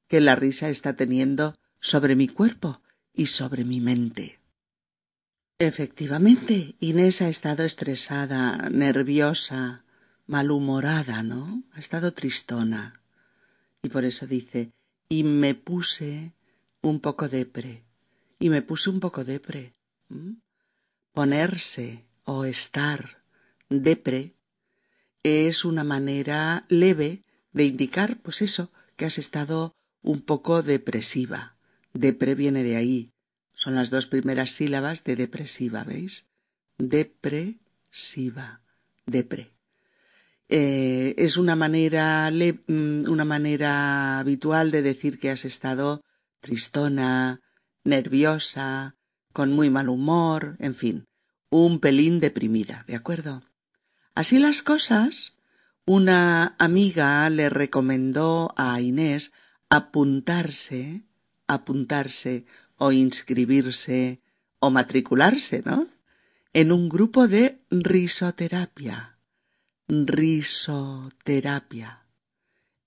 [0.08, 2.82] que la risa está teniendo sobre mi cuerpo
[3.14, 4.40] y sobre mi mente.
[5.58, 9.86] Efectivamente, Inés ha estado estresada, nerviosa,
[10.28, 11.64] malhumorada, ¿no?
[11.72, 13.02] Ha estado tristona.
[13.82, 14.74] Y por eso dice,
[15.08, 16.34] y me puse
[16.82, 17.86] un poco depre.
[18.38, 19.74] Y me puse un poco depre.
[21.14, 23.24] Ponerse o estar
[23.70, 24.35] depre
[25.26, 31.58] es una manera leve de indicar, pues eso, que has estado un poco depresiva.
[31.94, 33.12] Depre viene de ahí,
[33.56, 36.28] son las dos primeras sílabas de depresiva, ¿veis?
[36.78, 38.62] Depresiva,
[39.08, 39.52] depre.
[40.48, 46.04] Eh, es una manera, mm, una manera habitual de decir que has estado
[46.40, 47.42] tristona,
[47.84, 48.96] nerviosa,
[49.34, 51.06] con muy mal humor, en fin,
[51.50, 53.42] un pelín deprimida, ¿de acuerdo?
[54.15, 55.36] Así las cosas,
[55.86, 59.34] una amiga le recomendó a Inés
[59.69, 61.04] apuntarse,
[61.47, 62.45] apuntarse
[62.78, 64.21] o inscribirse
[64.60, 65.89] o matricularse, ¿no?
[66.54, 69.17] En un grupo de risoterapia.
[69.89, 72.06] Risoterapia.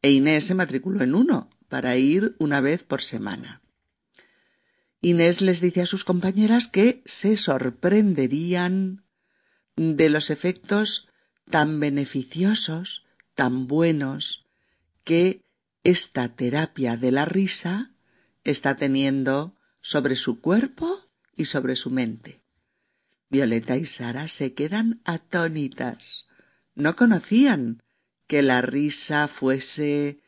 [0.00, 3.60] E Inés se matriculó en uno para ir una vez por semana.
[5.02, 9.04] Inés les dice a sus compañeras que se sorprenderían
[9.76, 11.07] de los efectos
[11.50, 14.46] tan beneficiosos, tan buenos,
[15.04, 15.42] que
[15.84, 17.92] esta terapia de la risa
[18.44, 22.40] está teniendo sobre su cuerpo y sobre su mente.
[23.30, 26.26] Violeta y Sara se quedan atónitas.
[26.74, 27.82] No conocían
[28.26, 30.20] que la risa fuese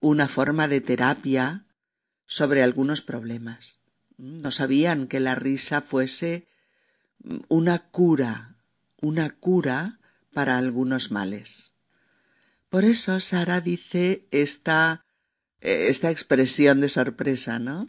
[0.00, 1.66] una forma de terapia
[2.26, 3.80] sobre algunos problemas.
[4.16, 6.48] No sabían que la risa fuese
[7.48, 8.56] una cura,
[9.00, 9.99] una cura
[10.32, 11.74] para algunos males.
[12.68, 15.04] Por eso Sara dice esta,
[15.60, 17.88] esta expresión de sorpresa, ¿no?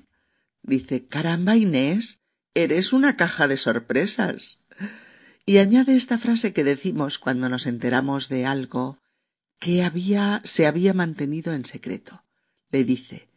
[0.64, 2.22] Dice, caramba Inés,
[2.54, 4.60] eres una caja de sorpresas.
[5.46, 9.00] Y añade esta frase que decimos cuando nos enteramos de algo
[9.60, 12.24] que había, se había mantenido en secreto.
[12.72, 13.30] Le dice,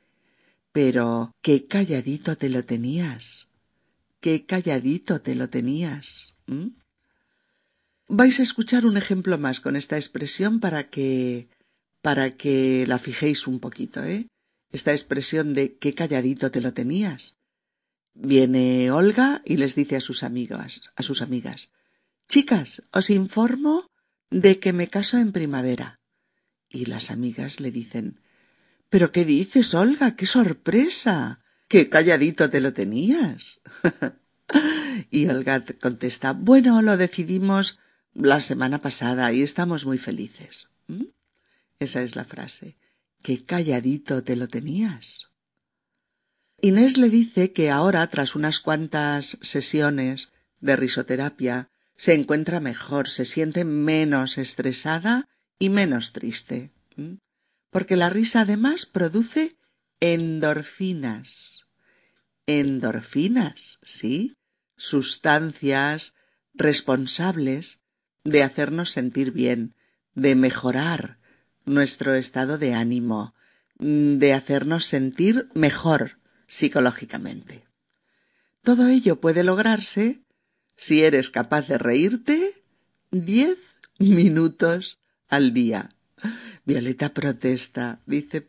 [0.73, 3.49] pero qué calladito te lo tenías.
[4.21, 6.35] Qué calladito te lo tenías.
[8.17, 11.49] Vais a escuchar un ejemplo más con esta expresión para que
[12.01, 14.29] para que la fijéis un poquito, ¿eh?
[14.71, 17.35] Esta expresión de qué calladito te lo tenías.
[18.15, 21.73] Viene Olga y les dice a sus amigas, a sus amigas,
[22.29, 23.91] Chicas, os informo
[24.31, 25.99] de que me caso en primavera.
[26.69, 28.21] Y las amigas le dicen,
[28.91, 30.15] ¿Pero qué dices, Olga?
[30.15, 31.41] ¡Qué sorpresa!
[31.67, 33.61] ¡Qué calladito te lo tenías!
[35.11, 37.81] y Olga contesta, bueno, lo decidimos
[38.15, 40.71] la semana pasada y estamos muy felices.
[40.87, 41.05] ¿Mm?
[41.79, 42.77] Esa es la frase.
[43.23, 45.29] ¡Qué calladito te lo tenías!
[46.61, 53.25] Inés le dice que ahora, tras unas cuantas sesiones de risoterapia, se encuentra mejor, se
[53.25, 56.73] siente menos estresada y menos triste.
[56.97, 57.15] ¿Mm?
[57.75, 59.57] porque la risa además produce
[59.99, 61.67] endorfinas.
[62.47, 64.37] Endorfinas, sí,
[64.77, 66.15] sustancias
[66.53, 67.81] responsables
[68.25, 69.75] de hacernos sentir bien,
[70.15, 71.19] de mejorar
[71.65, 73.35] nuestro estado de ánimo,
[73.79, 77.65] de hacernos sentir mejor psicológicamente.
[78.63, 80.21] Todo ello puede lograrse
[80.77, 82.63] si eres capaz de reírte
[83.11, 83.59] diez
[83.99, 85.91] minutos al día.
[86.65, 88.01] Violeta protesta.
[88.07, 88.49] Dice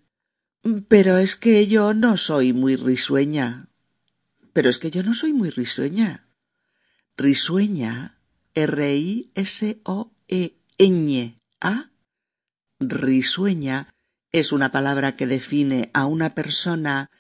[0.88, 3.68] Pero es que yo no soy muy risueña.
[4.54, 6.28] Pero es que yo no soy muy risueña.
[7.18, 8.15] Risueña,
[8.56, 9.92] R-I-S-O-E-Ñ-A.
[12.80, 13.94] Risueña
[14.32, 17.12] es una palabra que define a una persona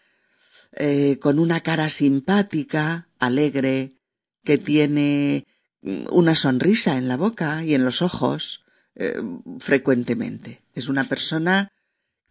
[0.73, 3.95] eh, con una cara simpática, alegre,
[4.43, 5.45] que tiene
[5.81, 9.21] una sonrisa en la boca y en los ojos, eh,
[9.59, 10.63] frecuentemente.
[10.73, 11.71] Es una persona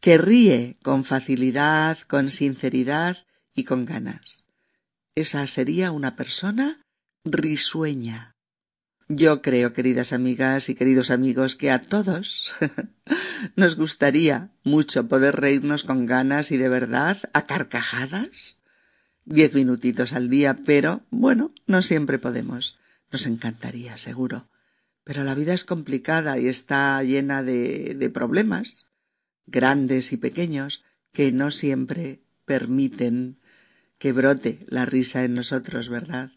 [0.01, 4.45] que ríe con facilidad, con sinceridad y con ganas.
[5.15, 6.85] Esa sería una persona
[7.25, 8.34] risueña.
[9.09, 12.55] Yo creo, queridas amigas y queridos amigos, que a todos
[13.57, 18.63] nos gustaría mucho poder reírnos con ganas y de verdad, a carcajadas.
[19.27, 22.79] Diez minutitos al día, pero bueno, no siempre podemos.
[23.13, 24.49] Nos encantaría, seguro.
[25.05, 28.87] Pero la vida es complicada y está llena de, de problemas,
[29.45, 33.39] grandes y pequeños, que no siempre permiten
[33.99, 36.33] que brote la risa en nosotros, ¿verdad?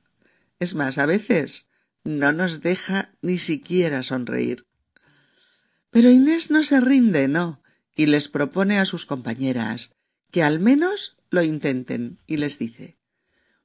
[0.60, 1.70] Es más, a veces
[2.08, 4.65] no nos deja ni siquiera sonreír.
[5.91, 7.62] Pero Inés no se rinde, no,
[7.96, 9.93] y les propone a sus compañeras
[10.32, 12.98] que al menos lo intenten, y les dice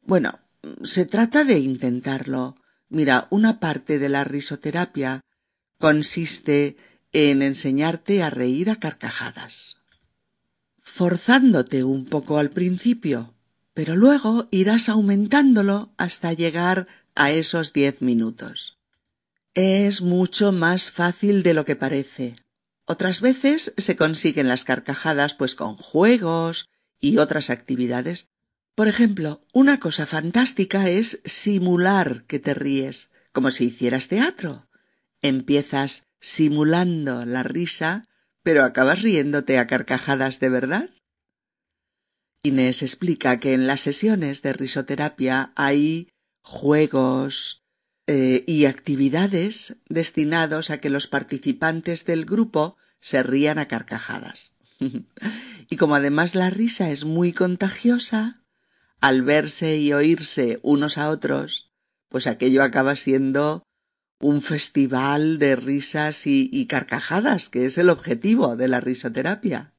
[0.01, 0.41] Bueno,
[0.83, 2.57] se trata de intentarlo,
[2.89, 5.23] Mira, una parte de la risoterapia
[5.79, 6.77] consiste
[7.13, 9.79] en enseñarte a reír a carcajadas,
[10.79, 13.35] forzándote un poco al principio,
[13.73, 18.79] pero luego irás aumentándolo hasta llegar a esos diez minutos.
[19.55, 22.37] Es mucho más fácil de lo que parece.
[22.85, 28.33] Otras veces se consiguen las carcajadas pues con juegos y otras actividades
[28.75, 34.69] por ejemplo, una cosa fantástica es simular que te ríes, como si hicieras teatro.
[35.21, 38.05] Empiezas simulando la risa,
[38.43, 40.91] pero acabas riéndote a carcajadas de verdad.
[42.43, 46.09] Inés explica que en las sesiones de risoterapia hay
[46.43, 47.63] juegos,
[48.09, 54.57] eh, y actividades destinados a que los participantes del grupo se rían a carcajadas.
[55.71, 58.43] y como además la risa es muy contagiosa,
[59.01, 61.71] al verse y oírse unos a otros,
[62.09, 63.63] pues aquello acaba siendo
[64.21, 69.72] un festival de risas y, carcajadas, que es el objetivo de la risoterapia.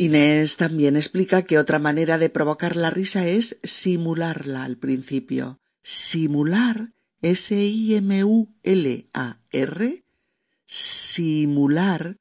[0.00, 5.60] Inés también explica que otra manera de provocar la risa es simularla al principio.
[5.82, 7.64] Simular, S-I-M-U-L-A-R,
[10.64, 12.16] simular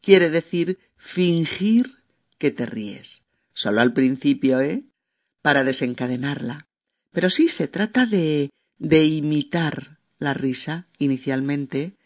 [0.00, 2.04] quiere decir fingir
[2.38, 3.24] que te ríes.
[3.52, 4.84] Solo al principio, ¿eh?
[5.42, 6.68] Para desencadenarla.
[7.10, 11.96] Pero sí se trata de, de imitar la risa inicialmente,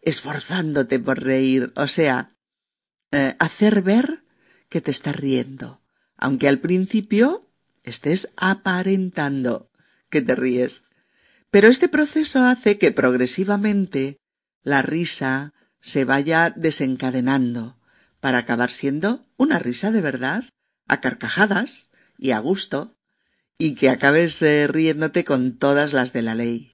[0.00, 2.34] esforzándote por reír, o sea,
[3.12, 4.21] eh, hacer ver
[4.72, 5.82] que te estás riendo,
[6.16, 7.46] aunque al principio
[7.82, 9.70] estés aparentando
[10.08, 10.82] que te ríes.
[11.50, 14.16] Pero este proceso hace que progresivamente
[14.62, 17.78] la risa se vaya desencadenando
[18.20, 20.44] para acabar siendo una risa de verdad,
[20.88, 22.96] a carcajadas y a gusto,
[23.58, 26.72] y que acabes eh, riéndote con todas las de la ley.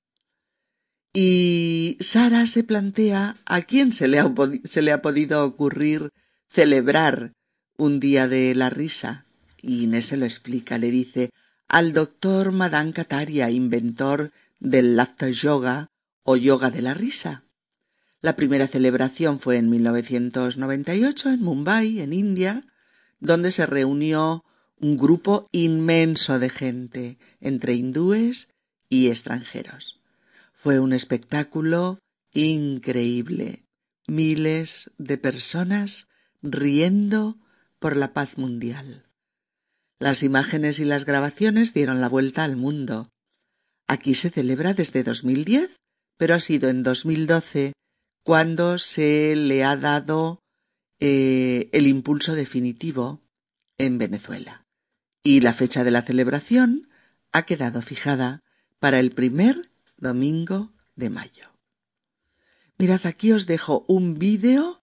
[1.12, 4.32] Y Sara se plantea a quién se le, ha,
[4.62, 6.10] se le ha podido ocurrir
[6.46, 7.32] celebrar
[7.78, 9.24] un día de la risa.
[9.62, 11.30] Y Inés se lo explica, le dice
[11.68, 15.90] al doctor Madan Kataria, inventor del laughter yoga
[16.22, 17.44] o yoga de la risa.
[18.20, 22.64] La primera celebración fue en 1998 en Mumbai, en India,
[23.20, 24.44] donde se reunió
[24.80, 28.48] un grupo inmenso de gente, entre hindúes
[28.88, 30.00] y extranjeros.
[30.52, 32.00] Fue un espectáculo
[32.32, 33.64] increíble.
[34.06, 36.08] Miles de personas
[36.42, 37.38] riendo
[37.78, 39.06] por la paz mundial.
[39.98, 43.10] Las imágenes y las grabaciones dieron la vuelta al mundo.
[43.86, 45.76] Aquí se celebra desde 2010,
[46.16, 47.72] pero ha sido en 2012
[48.22, 50.42] cuando se le ha dado
[51.00, 53.22] eh, el impulso definitivo
[53.78, 54.66] en Venezuela
[55.22, 56.88] y la fecha de la celebración
[57.32, 58.42] ha quedado fijada
[58.78, 61.54] para el primer domingo de mayo.
[62.78, 64.82] Mirad, aquí os dejo un vídeo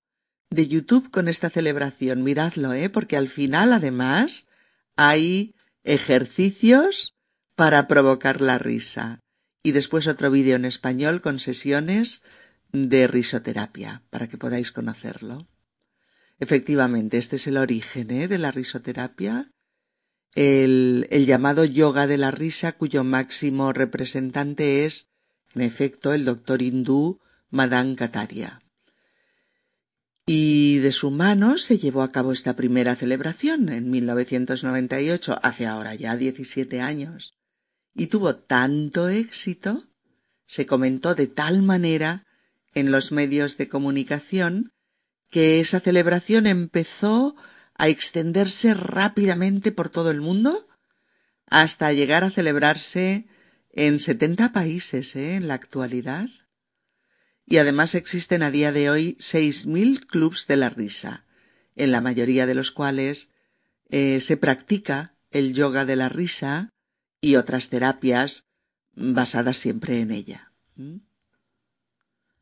[0.50, 2.24] de YouTube con esta celebración.
[2.24, 2.90] Miradlo, ¿eh?
[2.90, 4.48] Porque al final, además,
[4.96, 7.14] hay ejercicios
[7.56, 9.20] para provocar la risa.
[9.64, 12.22] Y después otro vídeo en español con sesiones
[12.72, 15.48] de risoterapia, para que podáis conocerlo.
[16.40, 18.28] Efectivamente, este es el origen ¿eh?
[18.28, 19.50] de la risoterapia
[20.36, 25.10] el, llamado yoga de la risa cuyo máximo representante es,
[25.54, 28.62] en efecto, el doctor hindú Madan Kataria.
[30.26, 35.94] Y de su mano se llevó a cabo esta primera celebración en 1998, hace ahora
[35.94, 37.36] ya 17 años,
[37.94, 39.84] y tuvo tanto éxito,
[40.48, 42.26] se comentó de tal manera
[42.74, 44.72] en los medios de comunicación,
[45.30, 47.36] que esa celebración empezó
[47.76, 50.68] a extenderse rápidamente por todo el mundo
[51.48, 53.28] hasta llegar a celebrarse
[53.72, 55.36] en 70 países ¿eh?
[55.36, 56.30] en la actualidad.
[57.46, 61.26] Y además existen a día de hoy 6.000 clubs de la risa,
[61.76, 63.34] en la mayoría de los cuales
[63.90, 66.70] eh, se practica el yoga de la risa
[67.22, 68.46] y otras terapias
[68.96, 70.52] basadas siempre en ella.
[70.76, 70.98] ¿Mm?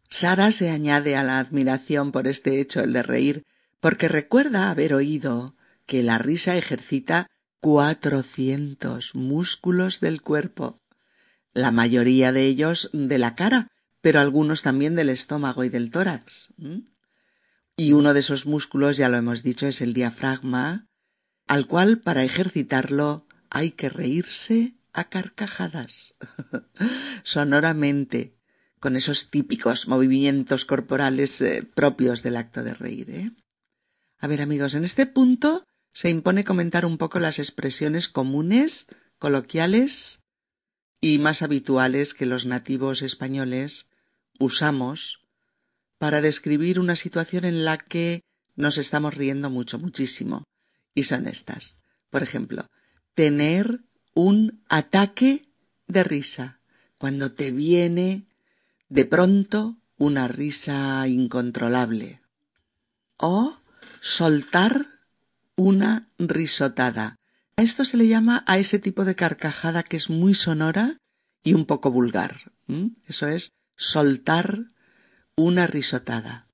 [0.09, 3.43] Sara se añade a la admiración por este hecho, el de reír,
[3.79, 7.27] porque recuerda haber oído que la risa ejercita
[7.59, 10.79] cuatrocientos músculos del cuerpo,
[11.53, 13.69] la mayoría de ellos de la cara,
[14.03, 16.53] pero algunos también del estómago y del tórax.
[17.77, 20.89] Y uno de esos músculos, ya lo hemos dicho, es el diafragma,
[21.47, 26.15] al cual para ejercitarlo hay que reírse a carcajadas,
[27.23, 28.37] sonoramente,
[28.81, 33.09] con esos típicos movimientos corporales eh, propios del acto de reír.
[33.09, 33.31] ¿eh?
[34.19, 35.63] A ver amigos, en este punto
[35.93, 38.87] se impone comentar un poco las expresiones comunes,
[39.17, 40.25] coloquiales
[40.99, 43.91] y más habituales que los nativos españoles
[44.39, 45.21] usamos
[45.97, 48.21] para describir una situación en la que
[48.55, 50.43] nos estamos riendo mucho, muchísimo.
[50.93, 51.77] Y son estas.
[52.09, 52.67] Por ejemplo,
[53.13, 53.81] tener
[54.13, 55.47] un ataque
[55.87, 56.59] de risa,
[56.97, 58.27] cuando te viene
[58.89, 62.21] de pronto una risa incontrolable.
[63.17, 63.57] O
[64.01, 64.87] soltar
[65.55, 67.15] una risotada.
[67.55, 70.97] A esto se le llama a ese tipo de carcajada que es muy sonora
[71.43, 72.51] y un poco vulgar.
[73.07, 74.71] Eso es soltar
[75.35, 76.47] una risotada.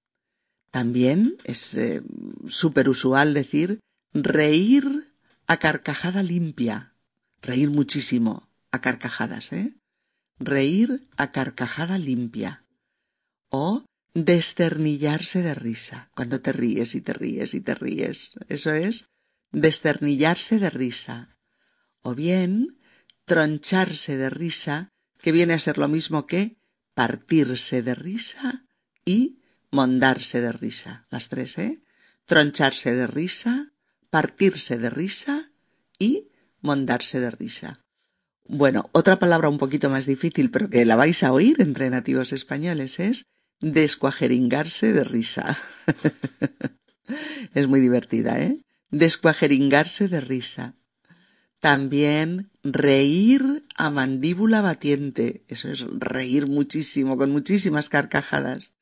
[0.72, 2.02] También es eh,
[2.48, 3.80] súper usual decir
[4.14, 5.14] reír
[5.48, 6.94] a carcajada limpia.
[7.42, 9.80] Reír muchísimo a carcajadas, ¿eh?
[10.40, 12.66] reír a carcajada limpia
[13.50, 18.32] o desternillarse de risa, cuando te ríes y te ríes y te ríes.
[18.48, 19.10] Eso es
[19.52, 21.38] desternillarse de risa.
[22.02, 22.80] O bien
[23.26, 24.90] troncharse de risa,
[25.22, 26.59] que viene a ser lo mismo que
[27.00, 28.66] partirse de risa
[29.06, 29.40] y
[29.72, 31.08] mondarse de risa.
[31.10, 31.82] Las tres, ¿eh?
[32.26, 33.72] Troncharse de risa,
[34.10, 35.50] partirse de risa
[35.98, 36.28] y
[36.60, 37.86] mondarse de risa.
[38.50, 42.34] Bueno, otra palabra un poquito más difícil, pero que la vais a oír entre nativos
[42.34, 43.24] españoles es
[43.62, 45.58] descuajeringarse de risa.
[47.54, 48.60] es muy divertida, ¿eh?
[48.90, 50.76] Descuajeringarse de risa.
[51.60, 55.44] También reír a mandíbula batiente.
[55.48, 58.76] Eso es reír muchísimo, con muchísimas carcajadas.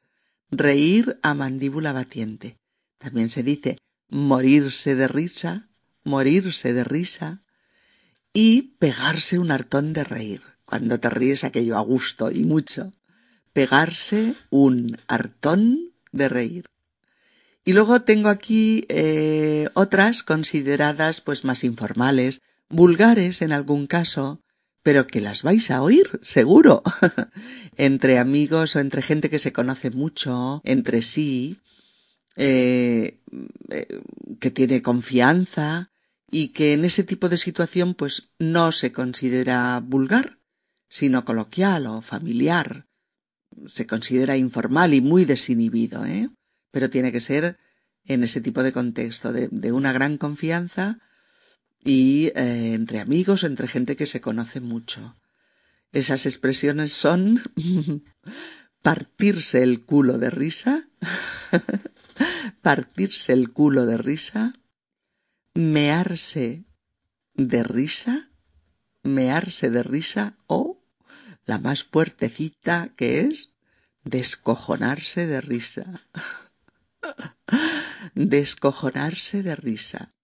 [0.51, 2.57] Reír a mandíbula batiente.
[2.97, 3.78] También se dice
[4.09, 5.69] morirse de risa,
[6.03, 7.43] morirse de risa.
[8.34, 10.41] Y pegarse un hartón de reír.
[10.65, 12.91] Cuando te ríes aquello a gusto y mucho
[13.57, 16.65] pegarse un hartón de reír.
[17.65, 24.41] Y luego tengo aquí eh, otras consideradas pues más informales, vulgares en algún caso,
[24.84, 26.84] pero que las vais a oír, seguro.
[27.78, 31.57] entre amigos o entre gente que se conoce mucho, entre sí,
[32.36, 33.20] eh,
[33.70, 34.01] eh,
[34.39, 35.91] que tiene confianza
[36.30, 40.39] y que en ese tipo de situación pues no se considera vulgar,
[40.89, 42.88] sino coloquial o familiar
[43.65, 46.30] se considera informal y muy desinhibido, ¿eh?
[46.72, 47.57] Pero tiene que ser
[48.05, 50.99] en ese tipo de contexto, de, una gran confianza
[51.84, 55.15] y eh, entre amigos, entre gente que se conoce mucho.
[55.91, 57.43] Esas expresiones son
[58.82, 60.89] partirse el culo de risa,
[62.61, 64.53] partirse el culo de risa,
[65.53, 66.65] mearse
[67.34, 68.30] de risa,
[69.03, 70.84] mearse de risa o
[71.45, 73.53] la más fuertecita que es
[74.03, 76.07] descojonarse de risa.
[78.15, 80.16] descojonarse de risa.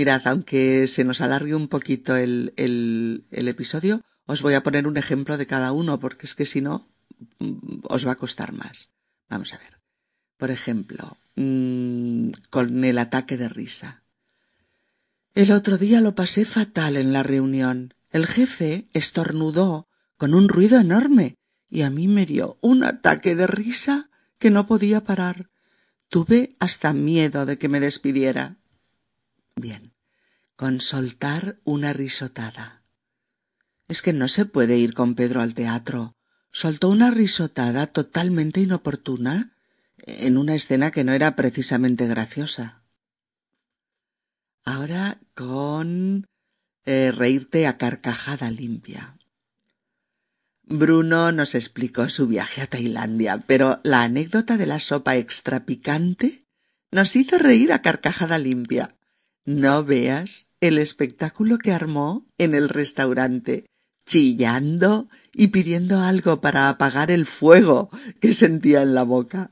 [0.00, 4.96] Mirad, aunque se nos alargue un poquito el, el, episodio, os voy a poner un
[4.96, 6.88] ejemplo de cada uno, porque es que si no,
[7.38, 8.88] mm, os va a costar más.
[9.28, 9.78] Vamos a ver.
[10.38, 14.02] Por ejemplo, mmm, con el ataque de risa.
[15.34, 17.92] El otro día lo pasé fatal en la reunión.
[18.10, 19.86] El jefe estornudó
[20.16, 21.34] con un ruido enorme,
[21.68, 25.50] y a mí me dio un ataque de risa que no podía parar.
[26.08, 28.56] Tuve hasta miedo de que me despidiera.
[29.60, 29.89] Bien,
[30.60, 32.82] con soltar una risotada.
[33.88, 36.18] Es que no se puede ir con Pedro al teatro.
[36.52, 39.56] Soltó una risotada totalmente inoportuna
[39.96, 42.82] en una escena que no era precisamente graciosa.
[44.62, 46.26] Ahora con
[46.84, 49.16] eh, reírte a carcajada limpia.
[50.64, 56.44] Bruno nos explicó su viaje a Tailandia, pero la anécdota de la sopa extra picante
[56.90, 58.94] nos hizo reír a carcajada limpia.
[59.46, 63.66] No veas el espectáculo que armó en el restaurante,
[64.04, 67.90] chillando y pidiendo algo para apagar el fuego
[68.20, 69.50] que sentía en la boca.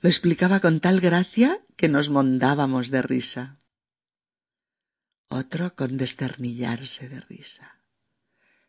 [0.00, 3.60] Lo explicaba con tal gracia que nos mondábamos de risa.
[5.28, 7.82] Otro con desternillarse de risa.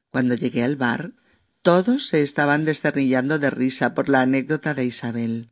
[0.09, 1.13] Cuando llegué al bar,
[1.61, 5.51] todos se estaban desternillando de risa por la anécdota de Isabel.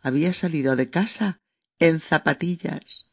[0.00, 1.40] Había salido de casa
[1.78, 3.05] en zapatillas.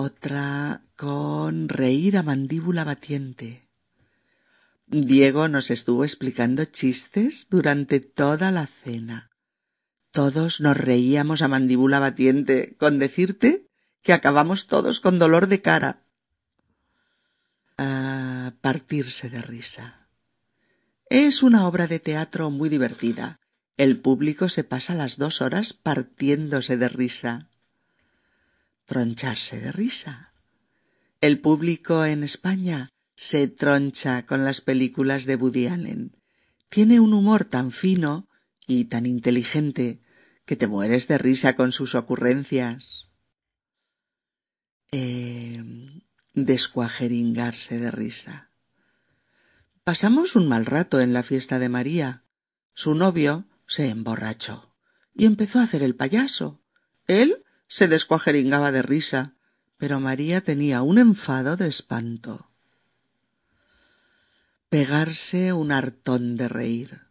[0.00, 3.68] Otra con reír a mandíbula batiente.
[4.86, 9.28] Diego nos estuvo explicando chistes durante toda la cena.
[10.12, 13.66] Todos nos reíamos a mandíbula batiente, con decirte
[14.00, 16.04] que acabamos todos con dolor de cara.
[17.76, 20.06] A partirse de risa.
[21.10, 23.40] Es una obra de teatro muy divertida.
[23.76, 27.48] El público se pasa las dos horas partiéndose de risa.
[28.88, 30.32] Troncharse de risa.
[31.20, 35.68] El público en España se troncha con las películas de Woody.
[36.70, 38.30] Tiene un humor tan fino
[38.66, 40.00] y tan inteligente
[40.46, 43.08] que te mueres de risa con sus ocurrencias.
[44.90, 45.62] Eh,
[46.32, 48.52] descuajeringarse de risa.
[49.84, 52.24] Pasamos un mal rato en la fiesta de María.
[52.72, 54.74] Su novio se emborrachó
[55.14, 56.62] y empezó a hacer el payaso.
[57.06, 59.34] Él se descuajeringaba de risa,
[59.76, 62.50] pero María tenía un enfado de espanto.
[64.68, 67.02] Pegarse un hartón de reír.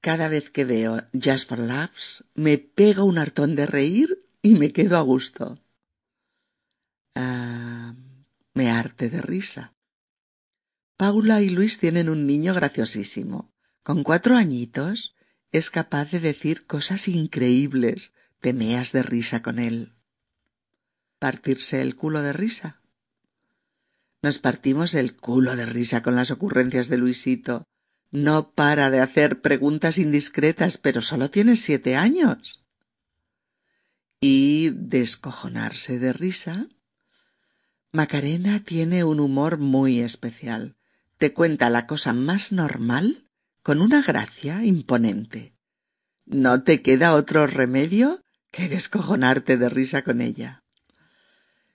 [0.00, 1.02] Cada vez que veo
[1.46, 5.58] for Laughs, me pego un hartón de reír y me quedo a gusto.
[7.14, 7.94] Ah,
[8.54, 9.74] me arte de risa
[10.98, 13.52] Paula y Luis tienen un niño graciosísimo.
[13.84, 15.14] Con cuatro añitos
[15.52, 18.12] es capaz de decir cosas increíbles.
[18.40, 19.94] Te meas de risa con él.
[21.18, 22.80] Partirse el culo de risa.
[24.22, 27.64] Nos partimos el culo de risa con las ocurrencias de Luisito.
[28.10, 32.64] No para de hacer preguntas indiscretas, pero solo tiene siete años.
[34.20, 36.68] Y descojonarse de risa.
[37.90, 40.76] Macarena tiene un humor muy especial.
[41.16, 43.28] Te cuenta la cosa más normal
[43.62, 45.54] con una gracia imponente.
[46.24, 50.62] No te queda otro remedio que descojonarte de risa con ella.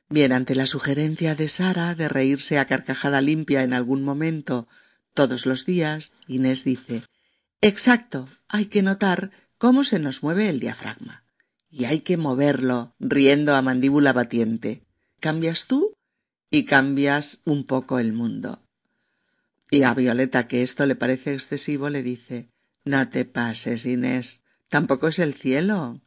[0.10, 4.68] Bien, ante la sugerencia de Sara de reírse a carcajada limpia en algún momento
[5.14, 7.04] todos los días, Inés dice
[7.62, 11.24] Exacto, hay que notar cómo se nos mueve el diafragma.
[11.70, 14.84] Y hay que moverlo, riendo a mandíbula batiente.
[15.20, 15.94] Cambias tú
[16.52, 18.62] y cambias un poco el mundo.
[19.72, 22.50] Y a Violeta, que esto le parece excesivo, le dice
[22.86, 26.02] No te pases, Inés, tampoco es el cielo.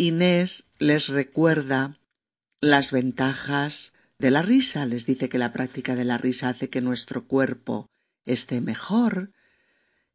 [0.00, 1.96] Inés les recuerda
[2.60, 6.80] las ventajas de la risa, les dice que la práctica de la risa hace que
[6.80, 7.90] nuestro cuerpo
[8.24, 9.32] esté mejor,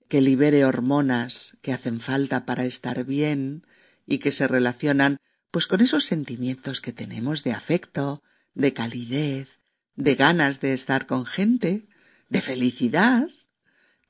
[0.08, 3.68] que libere hormonas que hacen falta para estar bien
[4.06, 5.18] y que se relacionan
[5.52, 8.24] pues con esos sentimientos que tenemos de afecto,
[8.54, 9.60] de calidez,
[9.96, 11.90] de ganas de estar con gente,
[12.30, 13.28] de felicidad,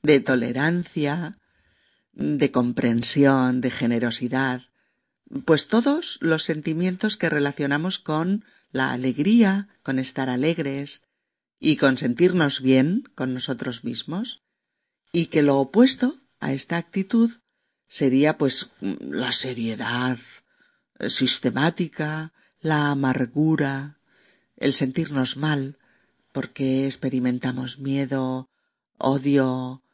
[0.04, 1.36] de tolerancia,
[2.12, 4.62] de comprensión, de generosidad,
[5.44, 11.04] pues todos los sentimientos que relacionamos con la alegría, con estar alegres
[11.58, 14.42] y con sentirnos bien con nosotros mismos,
[15.12, 17.30] y que lo opuesto a esta actitud
[17.88, 20.18] sería pues la seriedad
[21.08, 23.98] sistemática, la amargura,
[24.56, 25.76] el sentirnos mal,
[26.32, 28.50] porque experimentamos miedo,
[28.98, 29.84] odio,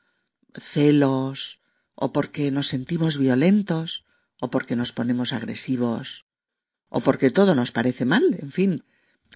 [0.54, 1.60] celos,
[1.94, 4.06] o porque nos sentimos violentos,
[4.40, 6.26] o porque nos ponemos agresivos,
[6.88, 8.84] o porque todo nos parece mal, en fin,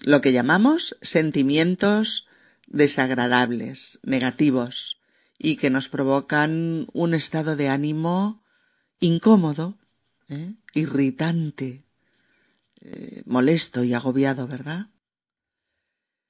[0.03, 2.27] lo que llamamos sentimientos
[2.67, 4.99] desagradables, negativos,
[5.37, 8.43] y que nos provocan un estado de ánimo
[8.99, 9.77] incómodo,
[10.29, 10.53] ¿eh?
[10.73, 11.85] irritante,
[12.81, 14.87] eh, molesto y agobiado, ¿verdad?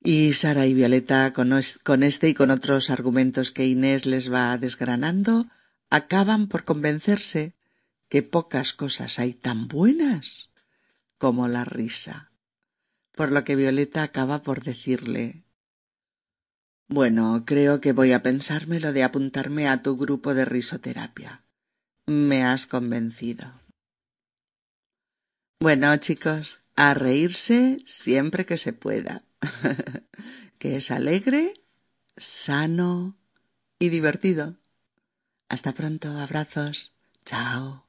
[0.02, 1.54] Y Sara y Violeta, con,
[2.04, 5.48] este y con otros argumentos que Inés les va desgranando,
[5.90, 7.56] acaban por convencerse
[8.16, 10.49] que pocas cosas hay tan buenas
[11.18, 12.32] como la risa.
[13.11, 15.43] Por lo que Violeta acaba por decirle
[16.88, 21.43] Bueno, creo que voy a pensarme lo de apuntarme a tu grupo de risoterapia.
[22.05, 23.59] Me has convencido.
[25.59, 29.26] Bueno, chicos, a reírse siempre que se pueda.
[30.57, 31.53] que es alegre,
[32.16, 33.18] sano
[33.78, 34.55] y divertido.
[35.49, 36.95] Hasta pronto, abrazos.
[37.26, 37.85] Chao.